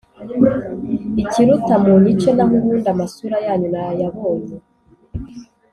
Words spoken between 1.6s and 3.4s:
munyice nahubundi amasura